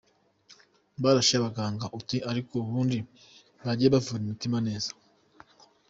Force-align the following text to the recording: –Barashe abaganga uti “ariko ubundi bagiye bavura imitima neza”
–Barashe 1.01 1.33
abaganga 1.37 1.85
uti 1.99 2.17
“ariko 2.29 2.51
ubundi 2.63 2.97
bagiye 3.65 3.89
bavura 3.95 4.21
imitima 4.25 4.57
neza” 4.67 4.89